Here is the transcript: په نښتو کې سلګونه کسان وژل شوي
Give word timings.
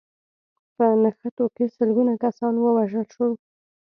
په 0.75 0.85
نښتو 1.01 1.45
کې 1.55 1.65
سلګونه 1.75 2.13
کسان 2.23 2.53
وژل 2.59 3.05
شوي 3.13 3.35